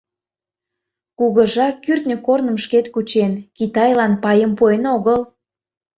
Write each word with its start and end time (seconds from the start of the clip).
Кугыжа 1.17 1.67
кӱртньӧ 1.83 2.15
корным 2.25 2.57
шкет 2.63 2.85
кучен, 2.93 3.33
Китайлан 3.57 4.13
пайым 4.23 4.51
пуэн 4.57 4.83
огыл. 4.95 5.21